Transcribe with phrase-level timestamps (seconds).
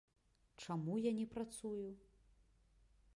[0.67, 1.89] Чаму я не працую?